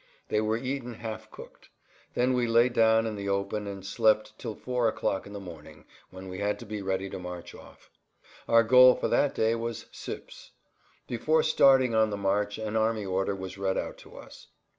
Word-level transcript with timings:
They 0.29 0.41
were 0.41 0.57
eaten 0.57 0.95
half 0.95 1.29
cooked. 1.29 1.69
Then 2.15 2.33
we 2.33 2.47
lay 2.47 2.69
down 2.69 3.05
in 3.05 3.15
the 3.15 3.29
open 3.29 3.67
and 3.67 3.85
slept 3.85 4.33
till 4.39 4.55
four 4.55 4.87
o'clock 4.87 5.27
in 5.27 5.33
the 5.33 5.39
morning 5.39 5.85
when 6.09 6.27
we 6.27 6.39
had 6.39 6.57
to 6.57 6.65
be 6.65 6.81
ready 6.81 7.07
to 7.11 7.19
march 7.19 7.53
off. 7.53 7.91
Our 8.47 8.63
goal 8.63 8.95
for 8.95 9.07
that 9.09 9.35
day 9.35 9.53
was 9.53 9.85
Suippes. 9.91 10.49
Before 11.07 11.43
starting 11.43 11.93
on 11.93 12.09
the 12.09 12.17
march 12.17 12.57
an 12.57 12.75
army 12.75 13.05
order 13.05 13.35
was 13.35 13.59
read 13.59 13.77
out 13.77 13.99
to 13.99 14.17
us. 14.17 14.47